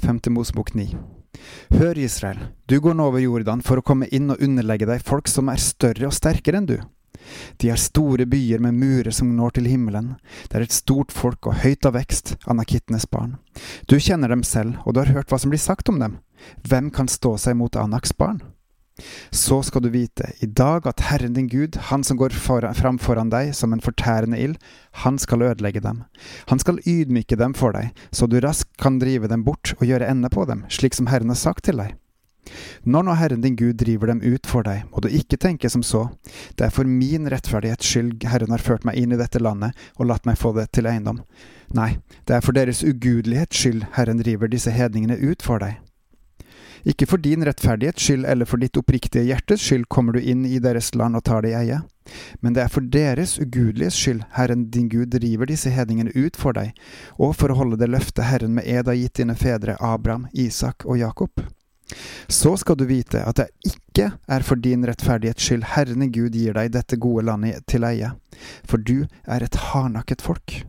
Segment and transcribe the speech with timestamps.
[0.00, 0.20] 5.
[0.34, 0.88] Mosebok 9.
[1.70, 5.30] Hør, Israel, du går nå over Jordan for å komme inn og underlegge deg folk
[5.30, 6.78] som er større og sterkere enn du.
[7.60, 10.14] De er store byer med murer som når til himmelen.
[10.48, 13.36] Det er et stort folk og høyt av vekst, anakittenes barn.
[13.86, 16.18] Du kjenner dem selv, og du har hørt hva som blir sagt om dem.
[16.66, 18.40] Hvem kan stå seg mot Anaks barn?
[19.30, 22.98] Så skal du vite i dag at Herren din Gud, Han som går foran, fram
[22.98, 24.58] foran deg som en fortærende ild,
[25.04, 26.04] han skal ødelegge dem.
[26.50, 30.08] Han skal ydmyke dem for deg, så du raskt kan drive dem bort og gjøre
[30.10, 31.96] ende på dem, slik som Herren har sagt til deg.
[32.82, 35.84] Når nå Herren din Gud driver dem ut for deg, må du ikke tenke som
[35.86, 36.06] så,
[36.56, 40.08] det er for min rettferdighets skyld Herren har ført meg inn i dette landet og
[40.10, 41.20] latt meg få det til eiendom.
[41.76, 41.92] Nei,
[42.26, 45.78] det er for deres ugudelighets skyld Herren driver disse hedningene ut for deg.
[46.88, 50.60] Ikke for din rettferdighets skyld eller for ditt oppriktige hjertes skyld kommer du inn i
[50.62, 51.80] deres land og tar det i eie.
[52.40, 56.56] Men det er for deres ugudeliges skyld Herren din Gud driver disse hedningene ut for
[56.56, 56.72] deg,
[57.18, 60.86] og for å holde det løftet Herren med ed har gitt dine fedre Abraham, Isak
[60.86, 61.44] og Jakob.
[62.30, 66.56] Så skal du vite at det ikke er for din rettferdighets skyld Herren Gud gir
[66.56, 68.14] deg dette gode landet til eie,
[68.64, 70.60] for du er et hardnakket folk.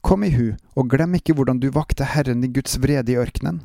[0.00, 3.60] Kom i hu, og glem ikke hvordan du vakte Herren din Guds vrede i ørkenen.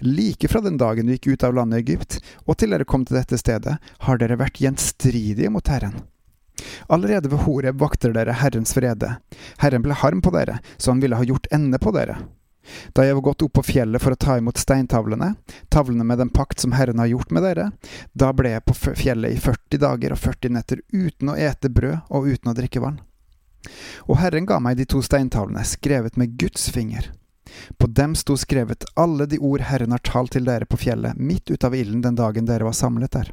[0.00, 3.18] Like fra den dagen du gikk ut av landet Egypt, og til dere kom til
[3.20, 6.00] dette stedet, har dere vært gjenstridige mot Herren.
[6.88, 9.16] Allerede ved Horeb vakter dere Herrens vrede.
[9.58, 12.18] Herren ble harm på dere, så han ville ha gjort ende på dere.
[12.96, 15.34] Da jeg var gått opp på fjellet for å ta imot steintavlene,
[15.68, 17.70] tavlene med den pakt som Herren har gjort med dere,
[18.16, 22.08] da ble jeg på fjellet i 40 dager og 40 netter uten å ete brød
[22.08, 23.02] og uten å drikke vann.
[24.08, 27.10] Og Herren ga meg de to steintavlene, skrevet med Guds finger.
[27.78, 31.50] På dem sto skrevet alle de ord Herren har talt til dere på fjellet, midt
[31.50, 33.32] ut av ilden den dagen dere var samlet der.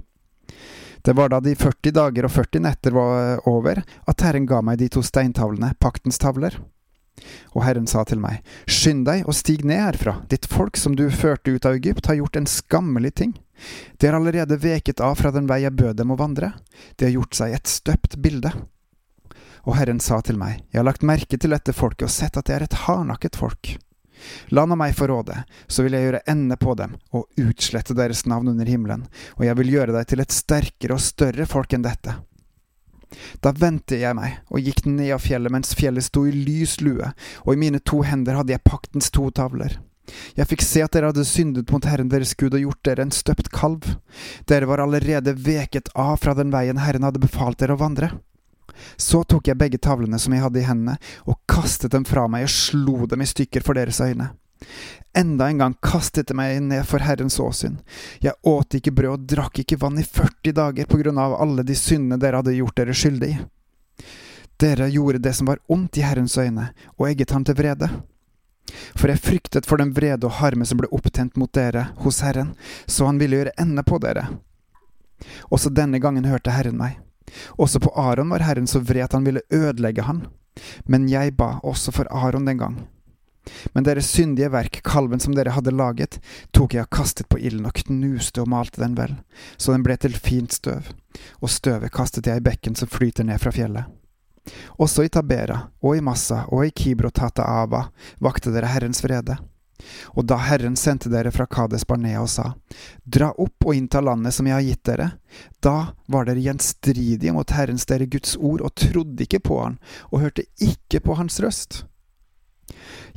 [1.01, 4.77] Det var da de 40 dager og 40 netter var over, at Herren ga meg
[4.77, 6.59] de to steintavlene, paktens tavler.
[7.53, 11.07] Og Herren sa til meg, Skynd deg og stig ned herfra, ditt folk som du
[11.09, 13.33] førte ut av Egypt, har gjort en skammelig ting.
[13.97, 16.53] De har allerede veket av fra den vei jeg bød dem å vandre,
[16.97, 18.53] de har gjort seg et støpt bilde.
[19.67, 22.45] Og Herren sa til meg, Jeg har lagt merke til dette folket og sett at
[22.45, 23.77] det er et hardnakket folk.
[24.53, 28.25] La nå meg få råde, så vil jeg gjøre ende på dem og utslette deres
[28.29, 29.07] navn under himmelen,
[29.37, 32.19] og jeg vil gjøre deg til et sterkere og større folk enn dette.
[33.43, 37.11] Da vendte jeg meg og gikk ned av fjellet mens fjellet sto i lys lue,
[37.43, 39.79] og i mine to hender hadde jeg paktens to tavler.
[40.35, 43.13] Jeg fikk se at dere hadde syndet mot Herren deres Gud og gjort dere en
[43.15, 43.85] støpt kalv.
[44.49, 48.11] Dere var allerede veket av fra den veien Herren hadde befalt dere å vandre.
[48.97, 52.47] Så tok jeg begge tavlene som jeg hadde i hendene, og kastet dem fra meg
[52.47, 54.31] og slo dem i stykker for deres øyne.
[55.17, 57.79] Enda en gang kastet jeg meg ned for Herrens åsyn.
[58.23, 61.65] Jeg åt ikke brød og drakk ikke vann i 40 dager på grunn av alle
[61.67, 63.41] de syndene dere hadde gjort dere skyldig i.
[64.61, 67.89] Dere gjorde det som var ondt i Herrens øyne, og egget han til vrede.
[68.95, 72.53] For jeg fryktet for den vrede og harme som ble opptent mot dere hos Herren,
[72.85, 74.27] så han ville gjøre ende på dere.
[75.49, 76.99] Også denne gangen hørte Herren meg.
[77.57, 80.25] Også på Aron var Herren så vred at han ville ødelegge han.
[80.85, 82.81] Men jeg ba også for Aron den gang.
[83.73, 86.19] Men deres syndige verk, kalven som dere hadde laget,
[86.53, 89.15] tok jeg og kastet på ilden og knuste og malte den vel,
[89.57, 90.91] så den ble til fint støv,
[91.41, 93.89] og støvet kastet jeg i bekken som flyter ned fra fjellet.
[94.81, 97.87] Også i Tabera og i Massa og i Kibrotata Ava
[98.21, 99.37] vakte dere Herrens vrede.
[100.15, 102.51] Og da Herren sendte dere fra Kades Barnea og sa,
[103.03, 105.07] Dra opp og innta landet som jeg har gitt dere,
[105.63, 109.79] da var dere gjenstridige mot Herrens dere Guds ord og trodde ikke på han,
[110.11, 111.83] og hørte ikke på hans røst.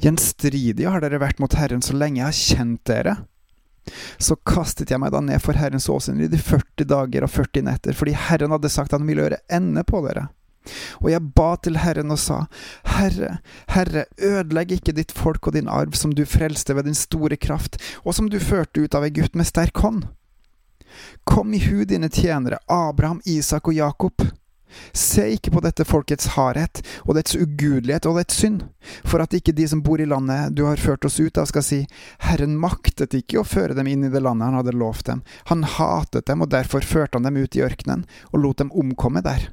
[0.03, 3.17] Gjenstridige har dere vært mot Herren så lenge jeg har kjent dere.
[4.19, 7.67] Så kastet jeg meg da ned for Herrens åsyn i de 40 dager og 40
[7.67, 10.29] netter, fordi Herren hadde sagt at han ville gjøre ende på dere.
[11.03, 12.45] Og jeg ba til Herren og sa,
[12.97, 13.39] Herre,
[13.75, 17.81] Herre, ødelegg ikke ditt folk og din arv som du frelste ved din store kraft,
[18.05, 20.07] og som du førte ut av Egypt med sterk hånd.
[21.25, 24.25] Kom i hu dine tjenere, Abraham, Isak og Jakob.
[24.93, 28.65] Se ikke på dette folkets hardhet og dets ugudelighet og dets synd,
[29.07, 31.67] for at ikke de som bor i landet du har ført oss ut av, skal
[31.67, 31.81] si,
[32.27, 35.67] Herren maktet ikke å føre dem inn i det landet han hadde lovt dem, han
[35.77, 39.53] hatet dem, og derfor førte han dem ut i ørkenen og lot dem omkomme der.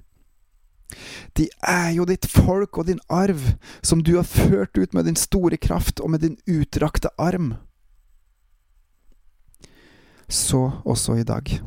[1.37, 5.19] De er jo ditt folk og din arv, som du har ført ut med din
[5.19, 7.53] store kraft og med din utrakte arm.
[10.27, 11.59] Så også i dag.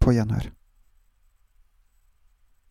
[0.00, 0.55] På gjenhør.